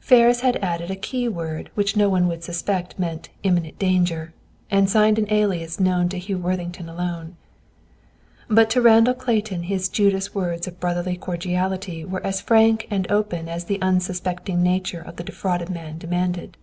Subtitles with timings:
[0.00, 4.34] Ferris had added a key word, which no one would suspect meant "Imminent danger,"
[4.68, 7.36] and signed an alias known to Hugh Worthington alone.
[8.48, 13.48] But to Randall Clayton his Judas words of brotherly cordiality were as frank and open
[13.48, 16.56] as the unsuspecting nature of the defrauded man demanded.